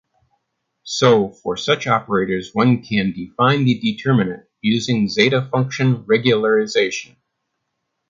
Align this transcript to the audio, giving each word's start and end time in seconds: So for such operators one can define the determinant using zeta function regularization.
So 0.87 1.29
for 1.29 1.55
such 1.55 1.85
operators 1.85 2.55
one 2.55 2.81
can 2.81 3.11
define 3.11 3.65
the 3.65 3.79
determinant 3.79 4.47
using 4.59 5.07
zeta 5.07 5.47
function 5.51 6.05
regularization. 6.05 7.17